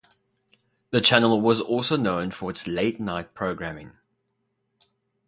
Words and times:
The 0.89 0.99
channel 0.99 1.39
was 1.41 1.61
also 1.61 1.95
known 1.95 2.31
for 2.31 2.49
its 2.49 2.65
late 2.67 2.99
night 2.99 3.35
programming. 3.35 3.91